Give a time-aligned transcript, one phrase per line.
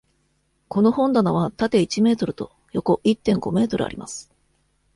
[0.67, 4.31] この本棚は縦一メートルと横一．五メートルあります。